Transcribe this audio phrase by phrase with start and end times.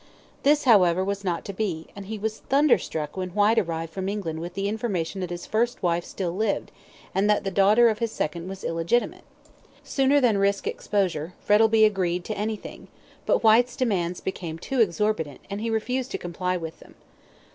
[0.41, 4.39] This, however, was not to be, and he was thunderstruck when Whyte arrived from England
[4.41, 6.71] with the information that his first wife still lived,
[7.13, 9.23] and that the daughter of his second was illegitimate.
[9.83, 12.87] Sooner than risk exposure, Frettlby agreed to anything;
[13.27, 16.95] but Whyte's demands became too exorbitant, and he refused to comply with them.